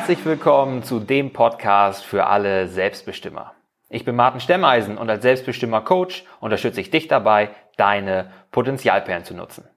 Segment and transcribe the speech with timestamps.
[0.00, 3.52] Herzlich willkommen zu dem Podcast für alle Selbstbestimmer.
[3.90, 9.34] Ich bin Martin Stemmeisen und als Selbstbestimmer Coach unterstütze ich dich dabei, deine Potenzialperlen zu
[9.34, 9.68] nutzen.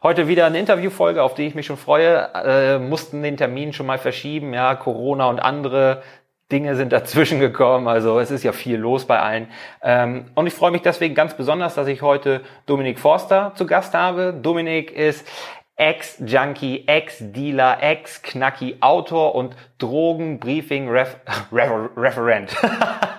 [0.00, 2.30] Heute wieder eine Interviewfolge, auf die ich mich schon freue.
[2.34, 6.02] Äh, mussten den Termin schon mal verschieben, ja, Corona und andere
[6.52, 9.48] Dinge sind dazwischen gekommen, also es ist ja viel los bei allen.
[9.82, 13.92] Ähm, und ich freue mich deswegen ganz besonders, dass ich heute Dominik Forster zu Gast
[13.92, 14.32] habe.
[14.32, 15.26] Dominik ist
[15.78, 22.56] Ex-Junkie, Ex-Dealer, Ex-Knacki, Autor und Drogenbriefing-Referent.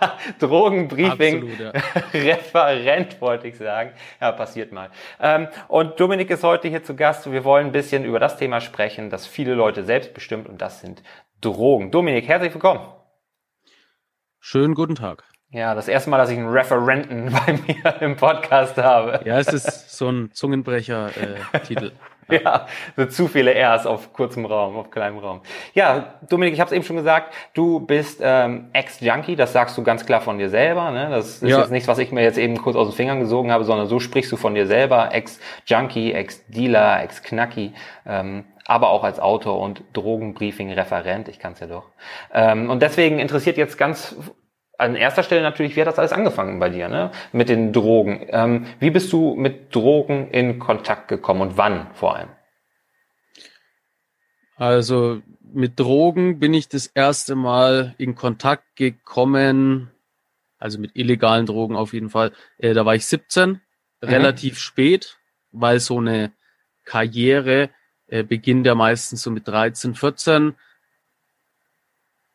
[0.39, 3.21] Drogenbriefing-Referent ja.
[3.27, 3.91] wollte ich sagen.
[4.19, 4.89] Ja, passiert mal.
[5.19, 7.31] Ähm, und Dominik ist heute hier zu Gast.
[7.31, 11.03] Wir wollen ein bisschen über das Thema sprechen, das viele Leute selbstbestimmt und das sind
[11.41, 11.91] Drogen.
[11.91, 12.81] Dominik, herzlich willkommen.
[14.39, 15.28] Schönen guten Tag.
[15.51, 19.21] Ja, das erste Mal, dass ich einen Referenten bei mir im Podcast habe.
[19.25, 21.91] Ja, es ist so ein Zungenbrecher-Titel.
[22.29, 25.41] Äh, ja, so zu viele Rs auf kurzem Raum, auf kleinem Raum.
[25.73, 29.81] Ja, Dominik, ich habe es eben schon gesagt, du bist ähm, Ex-Junkie, das sagst du
[29.81, 30.91] ganz klar von dir selber.
[30.91, 31.09] Ne?
[31.09, 31.57] Das ist ja.
[31.57, 33.99] jetzt nichts, was ich mir jetzt eben kurz aus den Fingern gesogen habe, sondern so
[33.99, 35.15] sprichst du von dir selber.
[35.15, 37.73] Ex-Junkie, Ex-Dealer, Ex-Knacki.
[38.05, 41.85] Ähm, aber auch als Autor und Drogenbriefing-Referent, ich kann es ja doch.
[42.31, 44.15] Ähm, und deswegen interessiert jetzt ganz
[44.79, 47.11] an erster Stelle natürlich, wie hat das alles angefangen bei dir, ne?
[47.33, 48.25] Mit den Drogen.
[48.29, 52.29] Ähm, wie bist du mit Drogen in Kontakt gekommen und wann vor allem?
[54.55, 55.21] Also
[55.53, 59.91] mit Drogen bin ich das erste Mal in Kontakt gekommen,
[60.57, 62.31] also mit illegalen Drogen auf jeden Fall.
[62.57, 63.59] Äh, da war ich 17, mhm.
[64.01, 65.17] relativ spät,
[65.51, 66.31] weil so eine
[66.85, 67.69] Karriere
[68.07, 70.55] äh, beginnt ja meistens so mit 13, 14.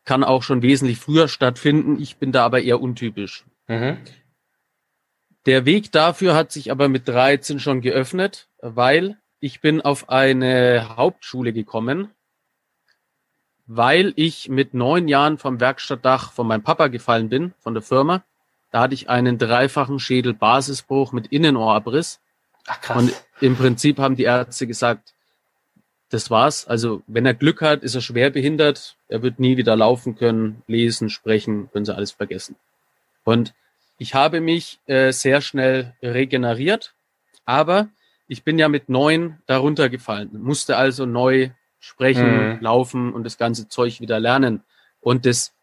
[0.05, 1.99] Kann auch schon wesentlich früher stattfinden.
[1.99, 3.45] Ich bin da aber eher untypisch.
[3.67, 3.97] Mhm.
[5.45, 10.95] Der Weg dafür hat sich aber mit 13 schon geöffnet, weil ich bin auf eine
[10.95, 12.09] Hauptschule gekommen,
[13.67, 18.23] weil ich mit neun Jahren vom Werkstattdach von meinem Papa gefallen bin, von der Firma.
[18.71, 22.19] Da hatte ich einen dreifachen Schädelbasisbruch mit Innenohrabriss.
[22.67, 22.97] Ach, krass.
[22.97, 25.14] Und im Prinzip haben die Ärzte gesagt,
[26.09, 26.67] das war's.
[26.67, 28.97] Also wenn er Glück hat, ist er schwer behindert.
[29.07, 32.55] Er wird nie wieder laufen können, lesen, sprechen, können sie alles vergessen.
[33.23, 33.53] Und
[33.97, 36.93] ich habe mich äh, sehr schnell regeneriert,
[37.45, 37.89] aber
[38.27, 41.49] ich bin ja mit neun darunter gefallen, musste also neu
[41.79, 42.59] sprechen, mhm.
[42.59, 44.63] laufen und das ganze Zeug wieder lernen.
[45.01, 45.53] Und das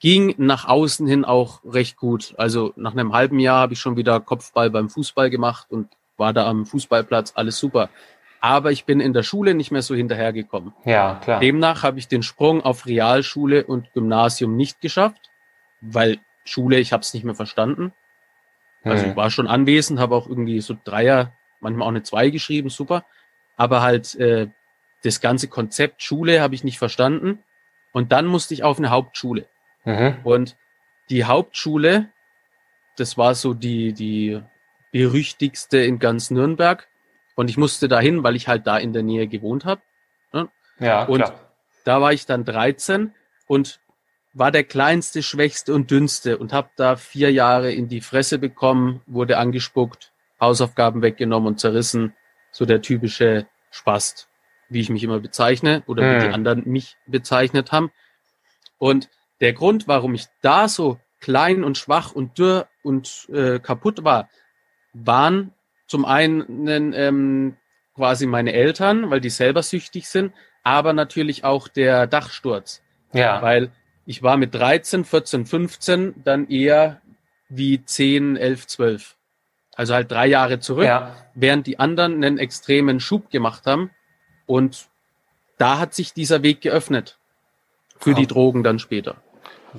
[0.00, 2.34] ging nach außen hin auch recht gut.
[2.36, 6.32] Also nach einem halben Jahr habe ich schon wieder Kopfball beim Fußball gemacht und war
[6.32, 7.90] da am Fußballplatz, alles super
[8.40, 10.72] aber ich bin in der Schule nicht mehr so hinterhergekommen.
[10.84, 11.40] Ja, klar.
[11.40, 15.30] Demnach habe ich den Sprung auf Realschule und Gymnasium nicht geschafft,
[15.80, 17.92] weil Schule, ich habe es nicht mehr verstanden.
[18.84, 19.10] Also hm.
[19.10, 23.04] ich war schon anwesend, habe auch irgendwie so Dreier, manchmal auch eine Zwei geschrieben, super.
[23.56, 24.48] Aber halt äh,
[25.02, 27.40] das ganze Konzept Schule habe ich nicht verstanden.
[27.92, 29.46] Und dann musste ich auf eine Hauptschule.
[29.84, 30.16] Mhm.
[30.24, 30.56] Und
[31.10, 32.08] die Hauptschule,
[32.96, 34.40] das war so die, die
[34.92, 36.88] berüchtigste in ganz Nürnberg.
[37.38, 39.80] Und ich musste dahin, weil ich halt da in der Nähe gewohnt habe.
[40.32, 40.48] Ne?
[40.80, 41.38] Ja, und klar.
[41.84, 43.14] da war ich dann 13
[43.46, 43.78] und
[44.32, 49.02] war der kleinste, schwächste und dünnste und habe da vier Jahre in die Fresse bekommen,
[49.06, 52.12] wurde angespuckt, Hausaufgaben weggenommen und zerrissen.
[52.50, 54.28] So der typische Spast,
[54.68, 56.16] wie ich mich immer bezeichne oder hm.
[56.16, 57.92] wie die anderen mich bezeichnet haben.
[58.78, 59.10] Und
[59.40, 64.28] der Grund, warum ich da so klein und schwach und dürr und äh, kaputt war,
[64.92, 65.54] waren
[65.88, 67.56] zum einen ähm,
[67.96, 70.32] quasi meine Eltern, weil die selber süchtig sind,
[70.62, 72.82] aber natürlich auch der Dachsturz.
[73.12, 73.42] Ja.
[73.42, 73.72] Weil
[74.06, 77.00] ich war mit 13, 14, 15 dann eher
[77.48, 79.16] wie 10, 11, 12.
[79.74, 81.16] Also halt drei Jahre zurück, ja.
[81.34, 83.90] während die anderen einen extremen Schub gemacht haben.
[84.46, 84.88] Und
[85.56, 87.18] da hat sich dieser Weg geöffnet.
[87.98, 88.14] Für oh.
[88.14, 89.16] die Drogen dann später.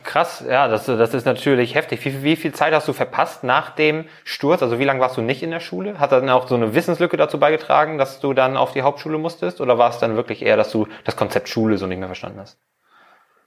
[0.03, 2.05] Krass, ja, das, das ist natürlich heftig.
[2.05, 4.61] Wie, wie viel Zeit hast du verpasst nach dem Sturz?
[4.61, 6.00] Also wie lange warst du nicht in der Schule?
[6.00, 9.62] Hat dann auch so eine Wissenslücke dazu beigetragen, dass du dann auf die Hauptschule musstest?
[9.62, 12.39] Oder war es dann wirklich eher, dass du das Konzept Schule so nicht mehr verstanden
[12.39, 12.57] hast?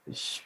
[0.05, 0.43] Ich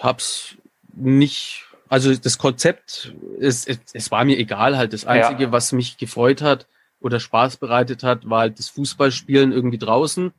[0.00, 0.56] hab's
[0.92, 4.92] nicht, also das Konzept, es, es, es war mir egal halt.
[4.92, 5.52] Das Einzige, ja.
[5.52, 6.66] was mich gefreut hat
[7.00, 10.32] oder Spaß bereitet hat, war halt das Fußballspielen irgendwie draußen,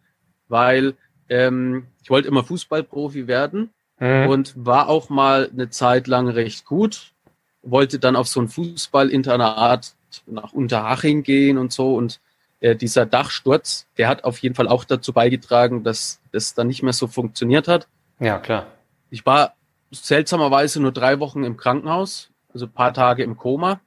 [0.50, 0.96] weil
[1.30, 3.72] ähm, ich wollte immer Fußballprofi werden
[4.02, 4.28] mhm.
[4.28, 7.14] und war auch mal eine Zeit lang recht gut.
[7.62, 9.94] Wollte dann auf so ein Fußballinternat
[10.26, 12.20] nach Unterhaching gehen und so und
[12.60, 16.84] äh, dieser Dachsturz, der hat auf jeden Fall auch dazu beigetragen, dass das dann nicht
[16.84, 17.88] mehr so funktioniert hat.
[18.20, 18.68] Ja, klar.
[19.10, 19.54] Ich war
[19.92, 23.80] seltsamerweise nur drei Wochen im Krankenhaus, also paar Tage im Koma.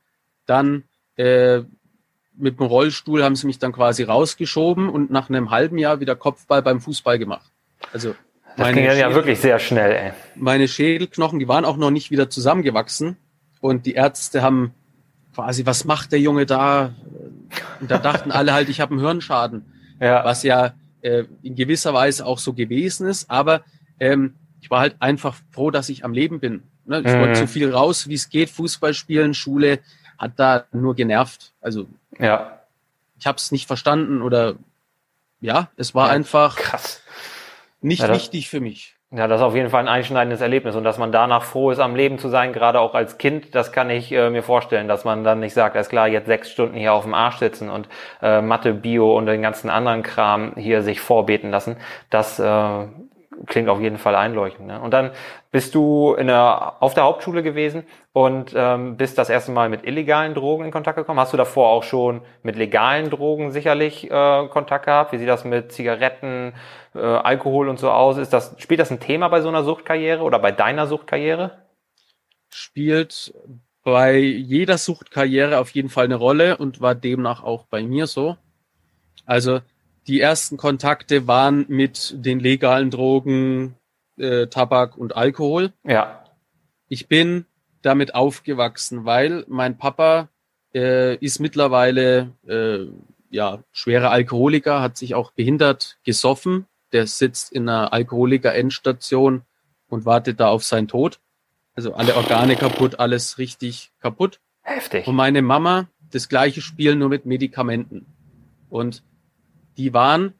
[0.47, 0.85] Dann
[1.17, 1.63] äh,
[2.37, 6.17] mit dem Rollstuhl haben sie mich dann quasi rausgeschoben und nach einem halben Jahr wieder
[6.17, 7.51] Kopfball beim Fußball gemacht.
[7.93, 8.15] Also
[8.57, 10.13] Das ging ja wirklich sehr schnell, ey.
[10.37, 13.17] Meine Schädelknochen, die waren auch noch nicht wieder zusammengewachsen.
[13.61, 14.75] Und die Ärzte haben
[15.35, 16.95] quasi, was macht der Junge da?
[17.81, 19.65] Und da dachten alle halt, ich habe einen Hirnschaden.
[20.01, 20.25] Ja.
[20.25, 23.31] Was ja äh, in gewisser Weise auch so gewesen ist.
[23.31, 23.63] Aber
[23.99, 26.63] ähm, ich war halt einfach froh, dass ich am Leben bin.
[26.85, 27.01] Ne?
[27.01, 27.21] Ich mhm.
[27.21, 28.51] wollte so viel raus, wie es geht.
[28.51, 29.81] Fußball spielen, Schule
[30.19, 31.53] hat da nur genervt.
[31.61, 31.87] Also
[32.19, 32.61] ja.
[33.19, 34.55] ich habe es nicht verstanden oder
[35.41, 37.03] ja, es war ja, einfach krass.
[37.85, 38.97] Nicht ja, wichtig für mich.
[39.11, 41.79] Ja, das ist auf jeden Fall ein einschneidendes Erlebnis und dass man danach froh ist,
[41.79, 45.05] am Leben zu sein, gerade auch als Kind, das kann ich äh, mir vorstellen, dass
[45.05, 47.89] man dann nicht sagt, alles klar, jetzt sechs Stunden hier auf dem Arsch sitzen und
[48.23, 51.77] äh, Mathe, Bio und den ganzen anderen Kram hier sich vorbeten lassen.
[52.11, 52.87] Das äh,
[53.47, 54.67] klingt auf jeden Fall einleuchtend.
[54.67, 54.81] Ne?
[54.81, 55.11] Und dann
[55.51, 59.85] bist du in der, auf der Hauptschule gewesen und ähm, bist das erste Mal mit
[59.85, 61.21] illegalen Drogen in Kontakt gekommen.
[61.21, 65.13] Hast du davor auch schon mit legalen Drogen sicherlich äh, Kontakt gehabt?
[65.13, 66.53] Wie sieht das mit Zigaretten,
[66.95, 68.17] äh, Alkohol und so aus?
[68.17, 71.59] Ist das, spielt das ein Thema bei so einer Suchtkarriere oder bei deiner Suchtkarriere?
[72.51, 73.35] Spielt
[73.83, 78.37] bei jeder Suchtkarriere auf jeden Fall eine Rolle und war demnach auch bei mir so.
[79.27, 79.61] Also
[80.07, 83.77] die ersten Kontakte waren mit den legalen Drogen,
[84.17, 85.73] äh, Tabak und Alkohol.
[85.85, 86.25] Ja.
[86.89, 87.47] Ich bin
[87.83, 90.29] damit aufgewachsen, weil mein Papa
[90.75, 92.87] äh, ist mittlerweile äh,
[93.31, 96.67] ja schwerer Alkoholiker, hat sich auch behindert gesoffen.
[96.93, 99.43] Der sitzt in einer Alkoholiker-Endstation
[99.89, 101.21] und wartet da auf seinen Tod.
[101.75, 104.41] Also alle Organe kaputt, alles richtig kaputt.
[104.63, 105.07] Heftig.
[105.07, 108.07] Und meine Mama das gleiche Spiel nur mit Medikamenten.
[108.69, 109.03] Und
[109.77, 110.35] die waren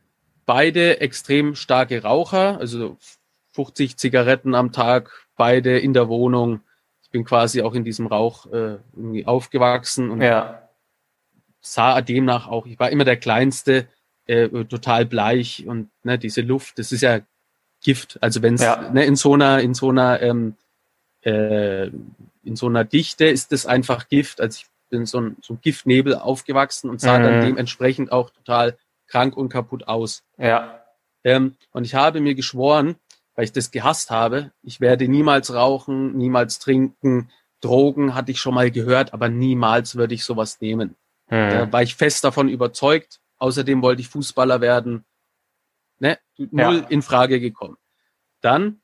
[0.47, 2.97] beide extrem starke Raucher, also
[3.53, 6.61] 50 Zigaretten am Tag, beide in der Wohnung.
[7.03, 10.69] Ich bin quasi auch in diesem Rauch äh, irgendwie aufgewachsen und ja.
[11.61, 13.87] sah demnach auch, ich war immer der Kleinste,
[14.27, 17.21] äh, total bleich und ne, diese Luft, das ist ja
[17.83, 18.19] Gift.
[18.23, 18.91] Also wenn es ja.
[18.91, 20.57] ne, in so einer, in so einer, ähm,
[21.23, 21.87] äh,
[22.43, 24.41] in so einer Dichte ist das einfach Gift.
[24.41, 27.23] Also ich bin so ein, so ein Giftnebel aufgewachsen und sah mhm.
[27.23, 30.23] dann dementsprechend auch total krank und kaputt aus.
[30.39, 30.85] Ja.
[31.25, 32.97] Ähm, und ich habe mir geschworen,
[33.35, 37.31] weil ich das gehasst habe, ich werde niemals rauchen, niemals trinken.
[37.61, 40.97] Drogen hatte ich schon mal gehört, aber niemals würde ich sowas nehmen.
[41.29, 41.51] Hm.
[41.51, 43.21] Da war ich fest davon überzeugt.
[43.39, 45.05] Außerdem wollte ich Fußballer werden.
[45.99, 46.19] Ne?
[46.37, 46.87] Null ja.
[46.89, 47.77] in Frage gekommen.
[48.41, 48.81] Dann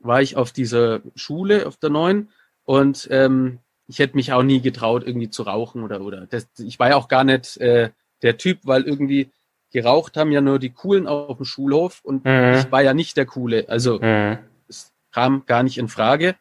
[0.00, 2.30] war ich auf dieser Schule, auf der neuen,
[2.66, 6.26] und ähm, ich hätte mich auch nie getraut, irgendwie zu rauchen oder oder.
[6.26, 7.90] Das, ich war ja auch gar nicht äh,
[8.22, 9.30] der Typ, weil irgendwie
[9.76, 12.54] geraucht haben ja nur die Coolen auf dem Schulhof und mhm.
[12.54, 13.68] ich war ja nicht der Coole.
[13.68, 14.38] Also mhm.
[14.68, 16.34] es kam gar nicht in Frage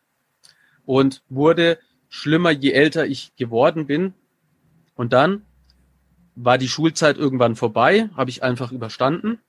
[0.86, 1.78] und wurde
[2.08, 4.14] schlimmer, je älter ich geworden bin.
[4.96, 5.42] Und dann
[6.36, 9.40] war die Schulzeit irgendwann vorbei, habe ich einfach überstanden.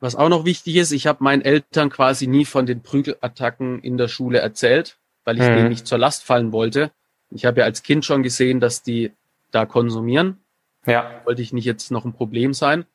[0.00, 3.98] Was auch noch wichtig ist, ich habe meinen Eltern quasi nie von den Prügelattacken in
[3.98, 5.56] der Schule erzählt, weil ich mhm.
[5.56, 6.90] denen nicht zur Last fallen wollte.
[7.30, 9.12] Ich habe ja als Kind schon gesehen, dass die
[9.50, 10.38] da konsumieren.
[10.88, 11.20] Ja.
[11.24, 12.86] Wollte ich nicht jetzt noch ein Problem sein.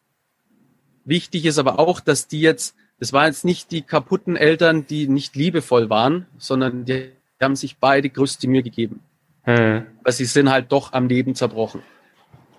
[1.05, 5.07] Wichtig ist aber auch, dass die jetzt, das waren jetzt nicht die kaputten Eltern, die
[5.07, 7.11] nicht liebevoll waren, sondern die
[7.41, 9.01] haben sich beide größte Mühe gegeben.
[9.43, 9.85] Hm.
[9.99, 11.81] Aber sie sind halt doch am Leben zerbrochen.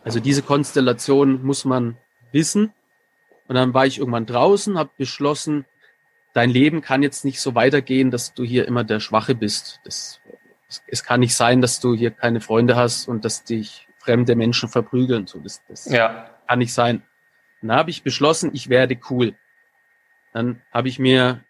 [0.05, 1.97] Also diese Konstellation muss man
[2.31, 2.73] wissen.
[3.49, 5.65] Und dann war ich irgendwann draußen, habe beschlossen,
[6.35, 9.81] dein Leben kann jetzt nicht so weitergehen, dass du hier immer der Schwache bist.
[9.85, 10.20] Das,
[10.87, 14.69] es kann nicht sein, dass du hier keine Freunde hast und dass dich fremde Menschen
[14.69, 15.27] verprügeln.
[15.27, 16.31] So, das, das ja.
[16.46, 17.03] kann nicht sein.
[17.61, 19.34] Dann habe ich beschlossen, ich werde cool.
[20.32, 21.41] Dann habe ich mir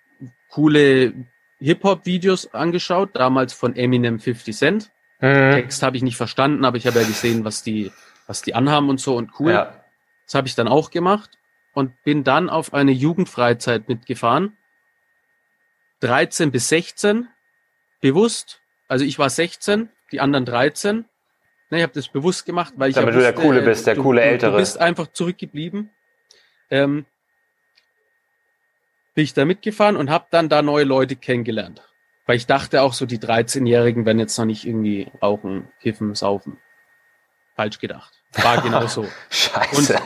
[0.49, 1.13] coole
[1.59, 4.91] Hip-Hop-Videos angeschaut, damals von Eminem 50 Cent.
[5.21, 5.53] Mhm.
[5.53, 7.91] Text habe ich nicht verstanden, aber ich habe ja gesehen, was die,
[8.27, 9.53] was die anhaben und so und cool.
[9.53, 9.85] Ja.
[10.27, 11.39] Das habe ich dann auch gemacht
[11.73, 14.57] und bin dann auf eine Jugendfreizeit mitgefahren.
[16.01, 17.29] 13 bis 16,
[18.01, 18.61] bewusst.
[18.87, 21.07] Also ich war 16, die anderen 13.
[21.71, 23.87] Ne, ich habe das bewusst gemacht, weil ich Damit ja wusste, du der Coole bist,
[23.87, 24.53] der du, coole Ältere.
[24.53, 25.91] Du bist einfach zurückgeblieben.
[26.71, 27.07] Ähm,
[29.15, 31.83] bin ich da mitgefahren und habe dann da neue Leute kennengelernt.
[32.27, 36.59] Weil ich dachte auch so, die 13-Jährigen werden jetzt noch nicht irgendwie rauchen, kiffen, saufen.
[37.55, 38.13] Falsch gedacht.
[38.33, 39.07] War genau so.
[39.31, 39.95] Scheiße.
[39.95, 40.03] Und,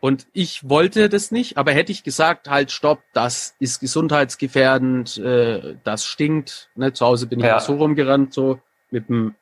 [0.00, 5.76] und ich wollte das nicht, aber hätte ich gesagt, halt stopp, das ist gesundheitsgefährdend, äh,
[5.82, 6.70] das stinkt.
[6.76, 6.92] Ne?
[6.92, 7.58] Zu Hause bin ich ja.
[7.60, 9.34] so rumgerannt, so mit dem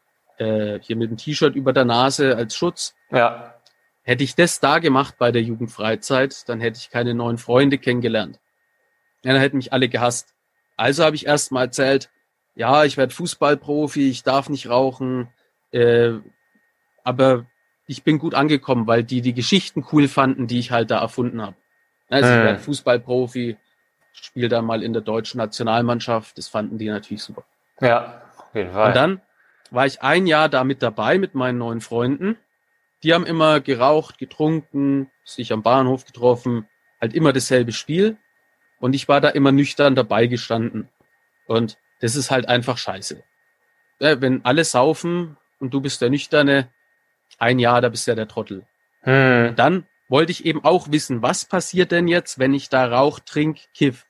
[0.42, 2.94] äh, hier mit dem T-Shirt über der Nase als Schutz.
[3.10, 3.54] Ja.
[4.02, 8.40] Hätte ich das da gemacht bei der Jugendfreizeit, dann hätte ich keine neuen Freunde kennengelernt.
[9.22, 10.34] Ja, dann hätten mich alle gehasst.
[10.76, 12.10] Also habe ich erst mal erzählt,
[12.54, 15.28] ja, ich werde Fußballprofi, ich darf nicht rauchen,
[15.70, 16.14] äh,
[17.04, 17.46] aber
[17.86, 21.40] ich bin gut angekommen, weil die die Geschichten cool fanden, die ich halt da erfunden
[21.40, 21.56] habe.
[22.10, 23.56] Also ich werde Fußballprofi,
[24.12, 26.36] spiel da mal in der deutschen Nationalmannschaft.
[26.36, 27.44] Das fanden die natürlich super.
[27.80, 28.88] Ja, auf jeden Fall.
[28.88, 29.20] Und dann
[29.72, 32.36] war ich ein Jahr da mit dabei mit meinen neuen Freunden.
[33.02, 36.68] Die haben immer geraucht, getrunken, sich am Bahnhof getroffen,
[37.00, 38.16] halt immer dasselbe Spiel.
[38.78, 40.88] Und ich war da immer nüchtern dabei gestanden.
[41.46, 43.22] Und das ist halt einfach scheiße.
[43.98, 46.68] Wenn alle saufen und du bist der Nüchterne,
[47.38, 48.66] ein Jahr, da bist du ja der Trottel.
[49.02, 49.54] Hm.
[49.56, 53.60] Dann wollte ich eben auch wissen, was passiert denn jetzt, wenn ich da rauch, trink,
[53.74, 54.06] kiff?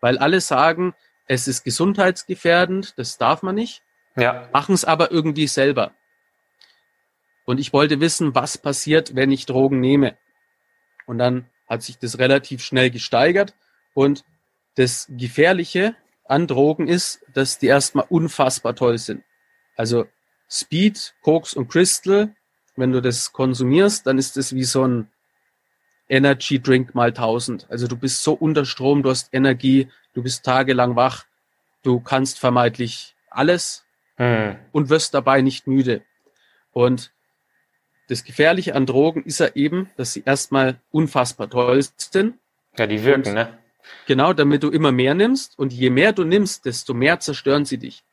[0.00, 0.94] Weil alle sagen,
[1.26, 3.82] es ist gesundheitsgefährdend, das darf man nicht.
[4.16, 4.48] Ja.
[4.52, 5.92] Machen es aber irgendwie selber.
[7.44, 10.16] Und ich wollte wissen, was passiert, wenn ich Drogen nehme.
[11.06, 13.54] Und dann hat sich das relativ schnell gesteigert.
[13.94, 14.24] Und
[14.74, 15.94] das Gefährliche
[16.24, 19.22] an Drogen ist, dass die erstmal unfassbar toll sind.
[19.76, 20.06] Also
[20.48, 22.34] Speed, Koks und Crystal,
[22.76, 25.10] wenn du das konsumierst, dann ist das wie so ein
[26.08, 27.66] Energy Drink mal 1000.
[27.70, 31.24] Also du bist so unter Strom, du hast Energie, du bist tagelang wach,
[31.82, 33.85] du kannst vermeintlich alles
[34.16, 34.56] hm.
[34.72, 36.02] und wirst dabei nicht müde.
[36.72, 37.12] Und
[38.08, 42.38] das Gefährliche an Drogen ist ja eben, dass sie erstmal unfassbar toll sind.
[42.78, 43.58] Ja, die wirken, und ne?
[44.06, 47.78] Genau, damit du immer mehr nimmst und je mehr du nimmst, desto mehr zerstören sie
[47.78, 48.04] dich.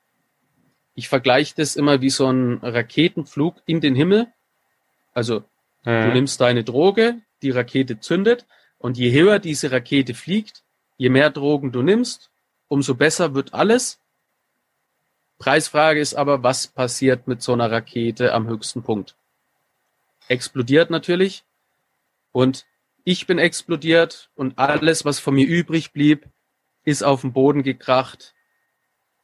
[0.95, 4.27] Ich vergleiche das immer wie so ein Raketenflug in den Himmel.
[5.13, 5.39] Also
[5.83, 6.01] mhm.
[6.01, 8.45] du nimmst deine Droge, die Rakete zündet
[8.77, 10.63] und je höher diese Rakete fliegt,
[10.97, 12.29] je mehr Drogen du nimmst,
[12.67, 13.99] umso besser wird alles.
[15.39, 19.15] Preisfrage ist aber, was passiert mit so einer Rakete am höchsten Punkt?
[20.27, 21.43] Explodiert natürlich
[22.31, 22.65] und
[23.03, 26.27] ich bin explodiert und alles, was von mir übrig blieb,
[26.85, 28.33] ist auf den Boden gekracht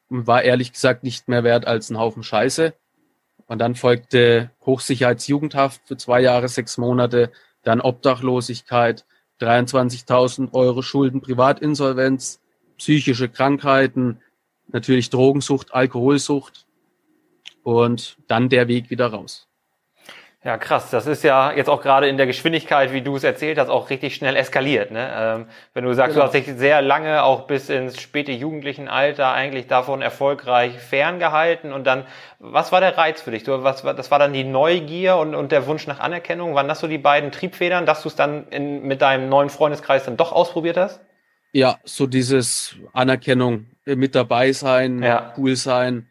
[0.10, 2.74] und war ehrlich gesagt nicht mehr wert als ein Haufen Scheiße.
[3.48, 7.32] Und dann folgte Hochsicherheitsjugendhaft für zwei Jahre, sechs Monate,
[7.64, 9.06] dann Obdachlosigkeit,
[9.40, 12.42] 23.000 Euro Schulden, Privatinsolvenz,
[12.78, 14.22] psychische Krankheiten,
[14.72, 16.66] natürlich Drogensucht, Alkoholsucht
[17.64, 19.50] und dann der Weg wieder raus.
[20.42, 20.90] Ja, krass.
[20.90, 23.90] Das ist ja jetzt auch gerade in der Geschwindigkeit, wie du es erzählt hast, auch
[23.90, 24.90] richtig schnell eskaliert.
[24.90, 25.12] Ne?
[25.14, 26.28] Ähm, wenn du sagst, genau.
[26.28, 31.74] du hast dich sehr lange, auch bis ins späte jugendlichen Alter, eigentlich davon erfolgreich ferngehalten.
[31.74, 32.06] Und dann,
[32.40, 33.44] was war der Reiz für dich?
[33.44, 36.56] Du, was, das war dann die Neugier und, und der Wunsch nach Anerkennung.
[36.56, 40.06] Waren das so die beiden Triebfedern, dass du es dann in, mit deinem neuen Freundeskreis
[40.06, 41.02] dann doch ausprobiert hast?
[41.52, 45.34] Ja, so dieses Anerkennung, mit dabei sein, ja.
[45.38, 46.08] cool sein.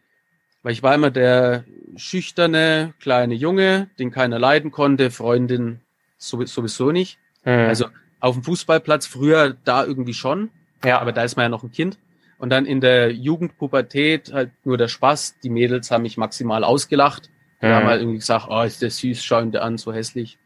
[0.63, 1.63] Weil ich war immer der
[1.95, 5.81] schüchterne kleine Junge, den keiner leiden konnte, Freundin
[6.17, 7.19] sowieso nicht.
[7.45, 7.51] Mhm.
[7.51, 7.85] Also
[8.19, 10.49] auf dem Fußballplatz früher da irgendwie schon,
[10.83, 10.99] ja.
[10.99, 11.97] aber da ist man ja noch ein Kind.
[12.37, 15.39] Und dann in der Jugendpubertät halt nur der Spaß.
[15.43, 17.29] Die Mädels haben mich maximal ausgelacht.
[17.61, 17.71] Die mhm.
[17.71, 20.37] haben halt irgendwie gesagt, oh, ist der süß, schau ihn dir an, so hässlich.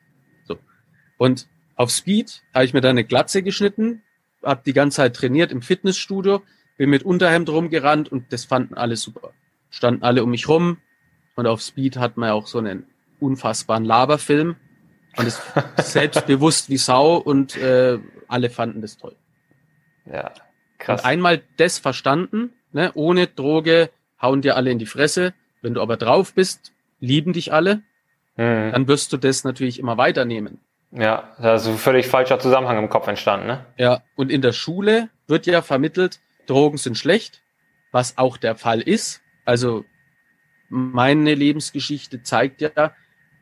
[0.44, 0.58] So.
[1.18, 4.02] Und auf Speed habe ich mir dann eine Glatze geschnitten,
[4.44, 6.42] habe die ganze Zeit trainiert im Fitnessstudio,
[6.78, 9.32] bin mit Unterhemd rumgerannt und das fanden alle super.
[9.70, 10.78] Standen alle um mich rum,
[11.36, 12.86] und auf Speed hat man ja auch so einen
[13.20, 14.56] unfassbaren Laberfilm
[15.18, 15.42] und ist
[15.78, 19.16] selbstbewusst wie Sau und äh, alle fanden das toll.
[20.12, 20.32] Ja,
[20.78, 21.02] krass.
[21.02, 23.90] Und einmal das verstanden, ne, ohne Droge
[24.22, 25.34] hauen dir alle in die Fresse.
[25.62, 27.78] Wenn du aber drauf bist, lieben dich alle,
[28.36, 28.72] mhm.
[28.72, 30.60] dann wirst du das natürlich immer weiternehmen.
[30.92, 33.66] Ja, da ist ein völlig falscher Zusammenhang im Kopf entstanden, ne?
[33.78, 37.42] Ja, und in der Schule wird ja vermittelt, Drogen sind schlecht,
[37.92, 39.22] was auch der Fall ist.
[39.46, 39.86] Also
[40.70, 42.96] meine Lebensgeschichte zeigt ja,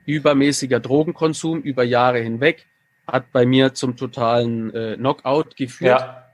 [0.06, 2.68] übermäßiger Drogenkonsum über Jahre hinweg
[3.08, 6.00] hat bei mir zum totalen äh, Knockout geführt.
[6.00, 6.28] Ja.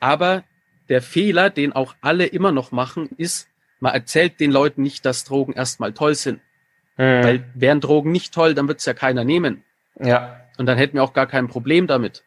[0.00, 0.44] Aber
[0.88, 3.48] der Fehler, den auch alle immer noch machen, ist,
[3.80, 6.40] man erzählt den Leuten nicht, dass Drogen erstmal toll sind.
[6.96, 7.02] Mhm.
[7.24, 9.64] Weil wären Drogen nicht toll, dann wird es ja keiner nehmen.
[10.00, 10.40] Ja.
[10.58, 12.24] Und dann hätten wir auch gar kein Problem damit.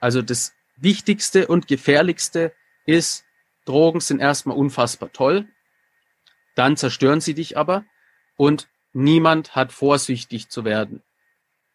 [0.00, 2.52] Also das Wichtigste und Gefährlichste
[2.86, 3.24] ist,
[3.64, 5.46] Drogen sind erstmal unfassbar toll
[6.54, 7.84] dann zerstören sie dich aber
[8.36, 11.02] und niemand hat vorsichtig zu werden.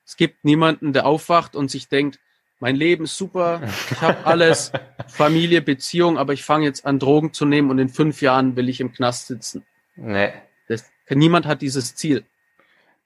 [0.06, 2.20] Es gibt niemanden, der aufwacht und sich denkt,
[2.60, 3.62] mein Leben ist super,
[3.92, 4.72] ich habe alles,
[5.08, 8.70] Familie, Beziehung, aber ich fange jetzt an, Drogen zu nehmen und in fünf Jahren will
[8.70, 9.66] ich im Knast sitzen.
[9.96, 10.34] Nee.
[10.68, 12.26] Das, niemand hat dieses Ziel.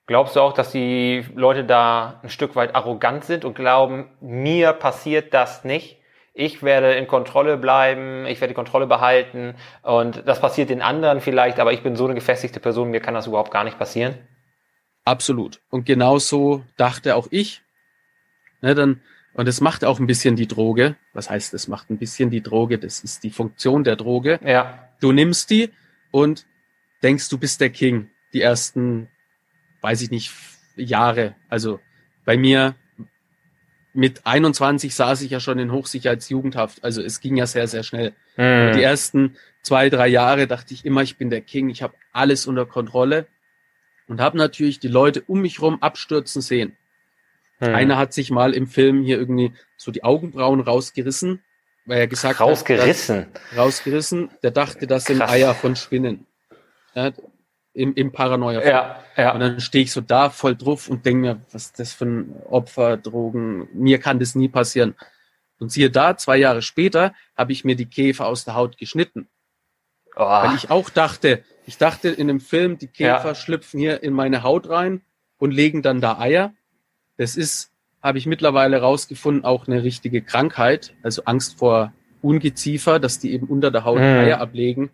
[0.08, 4.74] Glaubst du auch, dass die Leute da ein Stück weit arrogant sind und glauben, mir
[4.74, 6.01] passiert das nicht?
[6.34, 11.22] Ich werde in Kontrolle bleiben, ich werde die Kontrolle behalten und das passiert den anderen
[11.22, 14.16] vielleicht, aber ich bin so eine gefestigte Person, mir kann das überhaupt gar nicht passieren.
[15.04, 15.62] Absolut.
[15.70, 17.62] Und genau so dachte auch ich.
[18.62, 19.02] Ne, dann,
[19.34, 20.96] und das macht auch ein bisschen die Droge.
[21.14, 22.78] Was heißt, das macht ein bisschen die Droge?
[22.78, 24.40] Das ist die Funktion der Droge.
[24.46, 24.90] Ja.
[25.00, 25.72] Du nimmst die
[26.12, 26.46] und
[27.02, 28.10] denkst, du bist der King.
[28.34, 29.10] Die ersten,
[29.82, 30.32] weiß ich nicht,
[30.76, 31.36] Jahre.
[31.50, 31.80] Also
[32.24, 32.76] bei mir
[33.94, 36.84] mit 21 saß ich ja schon in Hochsicherheitsjugendhaft.
[36.84, 38.14] Also es ging ja sehr, sehr schnell.
[38.38, 38.74] Mhm.
[38.74, 42.48] Die ersten zwei, drei Jahre dachte ich immer, ich bin der King, ich habe alles
[42.48, 43.28] unter Kontrolle
[44.08, 46.76] und habe natürlich die Leute um mich rum abstürzen sehen.
[47.60, 47.76] Mhm.
[47.76, 51.42] Einer hat sich mal im Film hier irgendwie so die Augenbrauen rausgerissen,
[51.86, 53.18] weil er gesagt rausgerissen.
[53.18, 53.26] hat.
[53.28, 53.58] Rausgerissen?
[53.58, 54.30] Rausgerissen.
[54.44, 55.22] Der dachte, das sind.
[55.22, 56.26] Eier von Spinnen.
[56.96, 57.12] Ja,
[57.74, 58.66] im, im Paranoia.
[58.66, 59.34] Ja, ja.
[59.34, 62.06] Und dann stehe ich so da voll drauf und denke mir, was ist das für
[62.06, 64.96] ein Opfer, Drogen, mir kann das nie passieren.
[65.60, 69.28] Und siehe da, zwei Jahre später habe ich mir die Käfer aus der Haut geschnitten.
[70.16, 70.22] Oh.
[70.22, 73.36] Weil ich auch dachte, ich dachte in dem Film, die Käfer ja.
[73.36, 75.02] schlüpfen hier in meine Haut rein
[75.38, 76.54] und legen dann da Eier.
[77.18, 83.20] Das ist, habe ich mittlerweile rausgefunden, auch eine richtige Krankheit, also Angst vor Ungeziefer, dass
[83.20, 84.04] die eben unter der Haut mhm.
[84.04, 84.90] Eier ablegen.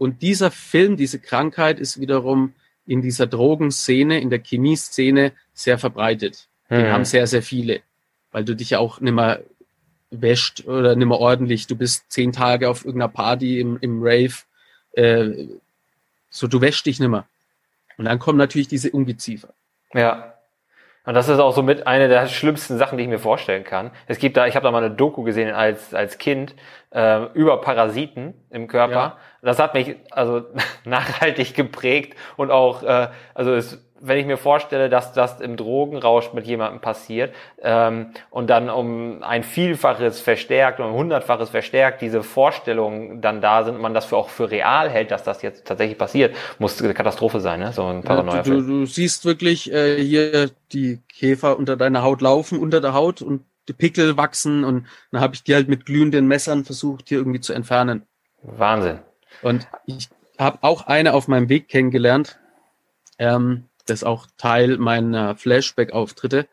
[0.00, 2.54] Und dieser Film, diese Krankheit ist wiederum
[2.86, 6.48] in dieser Drogenszene, in der Chemieszene sehr verbreitet.
[6.70, 6.92] Den mhm.
[6.92, 7.82] haben sehr, sehr viele,
[8.32, 9.40] weil du dich ja auch nimmer
[10.10, 11.66] wäscht oder nimmer ordentlich.
[11.66, 14.32] Du bist zehn Tage auf irgendeiner Party im, im Rave,
[14.92, 15.48] äh,
[16.30, 17.26] so du wäschst dich nimmer.
[17.98, 19.52] Und dann kommen natürlich diese Ungeziefer.
[19.92, 20.32] Ja.
[21.06, 23.90] Und das ist auch so mit eine der schlimmsten Sachen, die ich mir vorstellen kann.
[24.06, 26.54] Es gibt da, ich habe da mal eine Doku gesehen als als Kind
[26.90, 28.92] äh, über Parasiten im Körper.
[28.92, 29.16] Ja.
[29.42, 30.42] Das hat mich also
[30.84, 36.32] nachhaltig geprägt und auch äh, also es wenn ich mir vorstelle, dass das im Drogenrausch
[36.32, 42.22] mit jemandem passiert ähm, und dann um ein Vielfaches verstärkt und um hundertfaches verstärkt diese
[42.22, 45.66] Vorstellungen dann da sind und man das für auch für real hält, dass das jetzt
[45.66, 47.72] tatsächlich passiert, muss eine Katastrophe sein, ne?
[47.72, 48.36] So ein Paranoia.
[48.36, 52.94] Ja, du, du, siehst wirklich äh, hier die Käfer unter deiner Haut laufen, unter der
[52.94, 57.08] Haut und die Pickel wachsen und dann habe ich die halt mit glühenden Messern versucht,
[57.08, 58.06] hier irgendwie zu entfernen.
[58.42, 59.00] Wahnsinn.
[59.42, 62.38] Und ich habe auch eine auf meinem Weg kennengelernt.
[63.18, 66.48] Ähm, das auch Teil meiner Flashback-Auftritte,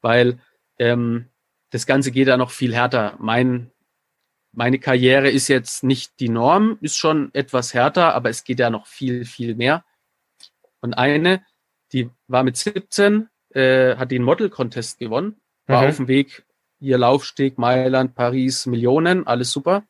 [0.00, 0.38] weil
[0.78, 1.28] ähm,
[1.70, 3.16] das Ganze geht ja noch viel härter.
[3.18, 3.70] Mein,
[4.52, 8.70] meine Karriere ist jetzt nicht die Norm, ist schon etwas härter, aber es geht ja
[8.70, 9.84] noch viel, viel mehr.
[10.80, 11.44] Und eine,
[11.92, 15.88] die war mit 17, äh, hat den Model-Contest gewonnen, war mhm.
[15.88, 16.44] auf dem Weg,
[16.78, 19.84] hier Laufsteg, Mailand, Paris, Millionen, alles super.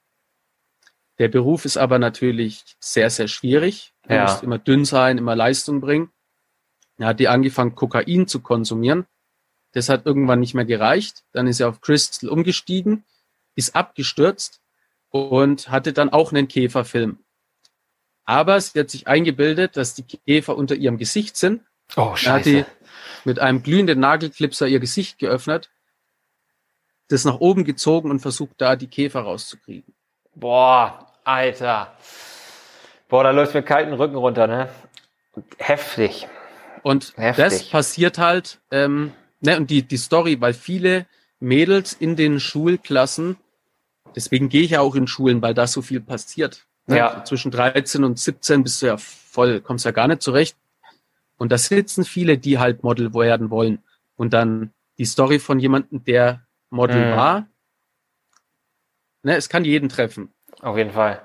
[1.19, 3.93] Der Beruf ist aber natürlich sehr, sehr schwierig.
[4.03, 4.23] Du ja.
[4.23, 6.11] musst immer dünn sein, immer Leistung bringen.
[6.99, 9.07] Er hat die angefangen, Kokain zu konsumieren.
[9.73, 11.25] Das hat irgendwann nicht mehr gereicht.
[11.33, 13.05] Dann ist er auf Crystal umgestiegen,
[13.55, 14.61] ist abgestürzt
[15.11, 17.19] und hatte dann auch einen Käferfilm.
[18.25, 21.63] Aber sie hat sich eingebildet, dass die Käfer unter ihrem Gesicht sind.
[21.97, 22.29] Oh, scheiße.
[22.29, 22.65] Er hat die
[23.25, 25.71] mit einem glühenden Nagelklipser ihr Gesicht geöffnet,
[27.09, 29.95] das nach oben gezogen und versucht da die Käfer rauszukriegen.
[30.35, 31.97] Boah, Alter.
[33.09, 34.69] Boah, da läuft mir kalten Rücken runter, ne?
[35.59, 36.27] Heftig.
[36.87, 37.45] Und Heftig.
[37.45, 41.07] das passiert halt, ähm, ne, und die, die Story, weil viele
[41.41, 43.39] Mädels in den Schulklassen,
[44.15, 46.65] deswegen gehe ich ja auch in Schulen, weil da so viel passiert.
[46.87, 46.99] Ne?
[46.99, 47.25] Ja.
[47.25, 50.57] Zwischen 13 und 17 bist du ja voll, kommst ja gar nicht zurecht.
[51.39, 53.83] Und da sitzen viele, die halt Model werden wollen.
[54.15, 57.17] Und dann die Story von jemandem, der Model mhm.
[57.17, 57.49] war.
[59.25, 60.33] Ne, es kann jeden treffen.
[60.61, 61.21] Auf jeden Fall.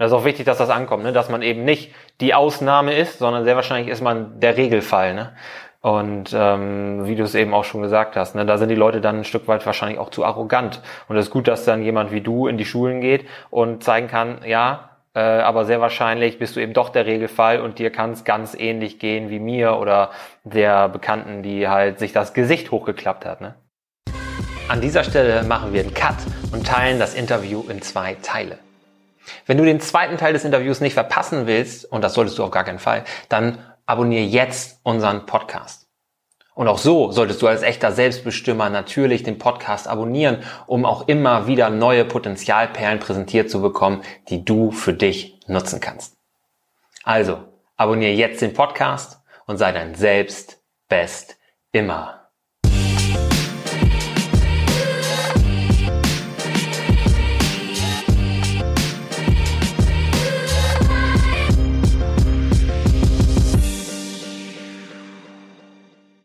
[0.00, 1.12] Das ist auch wichtig, dass das ankommt, ne?
[1.12, 5.12] dass man eben nicht die Ausnahme ist, sondern sehr wahrscheinlich ist man der Regelfall.
[5.12, 5.34] Ne?
[5.82, 9.02] Und ähm, wie du es eben auch schon gesagt hast, ne, da sind die Leute
[9.02, 10.80] dann ein Stück weit wahrscheinlich auch zu arrogant.
[11.08, 14.08] Und es ist gut, dass dann jemand wie du in die Schulen geht und zeigen
[14.08, 18.12] kann, ja, äh, aber sehr wahrscheinlich bist du eben doch der Regelfall und dir kann
[18.12, 20.12] es ganz ähnlich gehen wie mir oder
[20.44, 23.42] der Bekannten, die halt sich das Gesicht hochgeklappt hat.
[23.42, 23.54] Ne?
[24.66, 26.16] An dieser Stelle machen wir einen Cut
[26.52, 28.60] und teilen das Interview in zwei Teile.
[29.46, 32.50] Wenn du den zweiten Teil des Interviews nicht verpassen willst, und das solltest du auf
[32.50, 35.86] gar keinen Fall, dann abonniere jetzt unseren Podcast.
[36.54, 41.46] Und auch so solltest du als echter Selbstbestimmer natürlich den Podcast abonnieren, um auch immer
[41.46, 46.16] wieder neue Potenzialperlen präsentiert zu bekommen, die du für dich nutzen kannst.
[47.02, 47.38] Also,
[47.76, 51.38] abonniere jetzt den Podcast und sei dein Selbst best
[51.72, 52.19] immer.